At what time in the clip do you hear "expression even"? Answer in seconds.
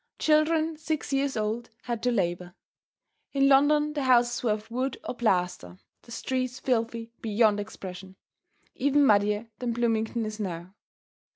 7.59-9.05